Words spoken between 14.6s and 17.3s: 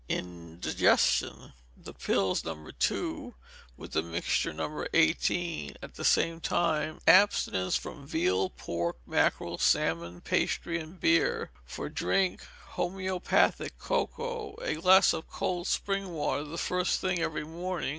glass of cold spring water the first thing